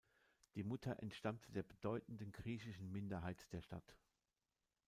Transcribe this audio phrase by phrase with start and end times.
[0.55, 3.95] Die Mutter entstammte der bedeutenden griechischen Minderheit der Stadt.